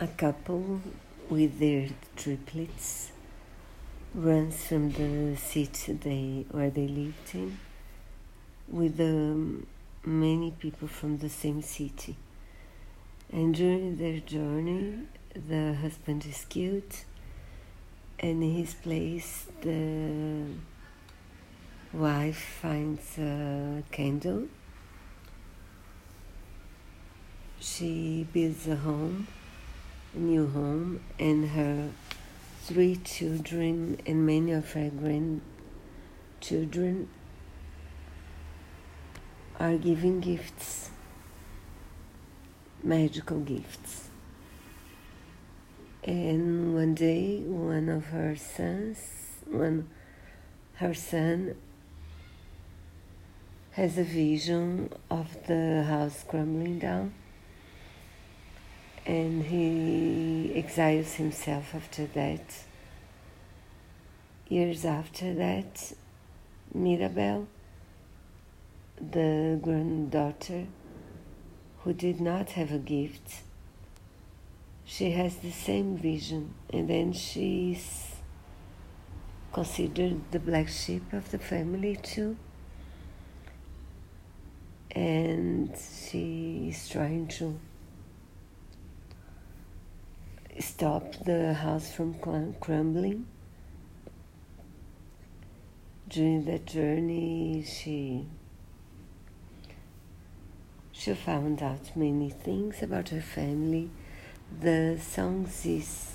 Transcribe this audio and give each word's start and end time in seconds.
a 0.00 0.06
couple 0.06 0.80
with 1.28 1.58
their 1.58 1.88
triplets 2.14 3.10
runs 4.14 4.64
from 4.66 4.92
the 4.92 5.36
city 5.36 5.92
they 5.92 6.44
where 6.52 6.70
they 6.70 6.86
lived 6.86 7.34
in 7.34 7.58
with 8.68 9.00
um, 9.00 9.66
many 10.04 10.52
people 10.52 10.86
from 10.86 11.18
the 11.18 11.28
same 11.28 11.60
city. 11.62 12.14
And 13.32 13.52
during 13.52 13.96
their 13.96 14.20
journey 14.20 15.00
the 15.34 15.74
husband 15.74 16.24
is 16.26 16.46
killed 16.48 16.94
and 18.20 18.42
in 18.42 18.54
his 18.54 18.74
place 18.74 19.48
the 19.62 20.44
wife 21.92 22.60
finds 22.62 23.18
a 23.18 23.82
candle. 23.90 24.46
She 27.58 28.28
builds 28.32 28.68
a 28.68 28.76
home 28.76 29.26
new 30.14 30.46
home, 30.46 31.00
and 31.18 31.50
her 31.50 31.90
three 32.62 32.96
children 32.96 34.00
and 34.06 34.26
many 34.26 34.52
of 34.52 34.72
her 34.72 34.90
grandchildren 34.90 37.08
are 39.58 39.76
giving 39.76 40.20
gifts, 40.20 40.90
magical 42.82 43.40
gifts. 43.40 44.08
And 46.04 46.74
one 46.74 46.94
day, 46.94 47.40
one 47.40 47.88
of 47.88 48.06
her 48.06 48.36
sons, 48.36 48.98
one, 49.46 49.88
her 50.74 50.94
son, 50.94 51.56
has 53.72 53.98
a 53.98 54.04
vision 54.04 54.90
of 55.10 55.46
the 55.46 55.84
house 55.84 56.24
crumbling 56.28 56.78
down 56.78 57.12
and 59.08 59.44
he 59.44 60.52
exiles 60.54 61.14
himself 61.14 61.74
after 61.74 62.04
that. 62.08 62.62
Years 64.48 64.84
after 64.84 65.32
that, 65.32 65.94
Mirabel, 66.74 67.48
the 69.00 69.58
granddaughter 69.62 70.66
who 71.78 71.94
did 71.94 72.20
not 72.20 72.50
have 72.50 72.70
a 72.70 72.78
gift, 72.78 73.42
she 74.84 75.12
has 75.12 75.36
the 75.36 75.52
same 75.52 75.96
vision, 75.96 76.54
and 76.70 76.88
then 76.90 77.14
she's 77.14 78.16
considered 79.54 80.20
the 80.32 80.38
black 80.38 80.68
sheep 80.68 81.14
of 81.14 81.30
the 81.30 81.38
family 81.38 81.96
too. 81.96 82.36
And 84.90 85.74
she 86.06 86.68
is 86.70 86.88
trying 86.90 87.28
to 87.38 87.58
stop 90.60 91.12
the 91.24 91.54
house 91.54 91.92
from 91.92 92.14
crumbling. 92.60 93.26
During 96.08 96.44
that 96.46 96.66
journey, 96.66 97.64
she 97.66 98.26
she 100.92 101.14
found 101.14 101.62
out 101.62 101.94
many 101.94 102.30
things 102.30 102.82
about 102.82 103.10
her 103.10 103.20
family. 103.20 103.90
The 104.60 104.98
songs 105.00 105.64
is, 105.64 106.14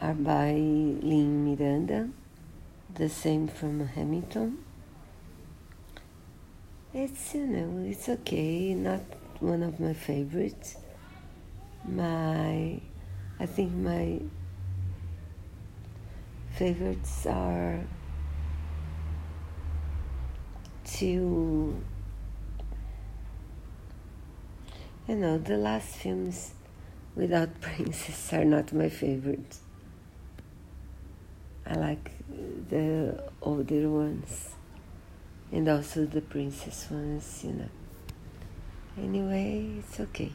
are 0.00 0.14
by 0.14 0.52
Lin 0.52 1.44
Miranda, 1.44 2.08
the 2.92 3.08
same 3.08 3.46
from 3.46 3.86
Hamilton. 3.86 4.64
It's 6.92 7.34
you 7.34 7.46
know 7.46 7.88
it's 7.88 8.08
okay, 8.08 8.74
not 8.74 9.02
one 9.38 9.62
of 9.62 9.78
my 9.78 9.92
favorites 9.92 10.76
my 11.86 12.80
I 13.38 13.46
think 13.46 13.72
my 13.72 14.20
favorites 16.50 17.26
are 17.26 17.80
two 20.84 21.82
you 25.08 25.14
know 25.14 25.38
the 25.38 25.56
last 25.56 25.96
films 25.96 26.52
without 27.16 27.60
princess 27.60 28.32
are 28.32 28.44
not 28.44 28.72
my 28.72 28.88
favorites 28.88 29.60
I 31.66 31.74
like 31.74 32.10
the 32.68 33.22
older 33.40 33.88
ones 33.88 34.50
and 35.52 35.68
also 35.68 36.04
the 36.04 36.20
princess 36.20 36.88
ones 36.90 37.42
you 37.44 37.52
know. 37.52 37.68
Anyway 38.98 39.66
it's 39.78 40.00
okay 40.00 40.32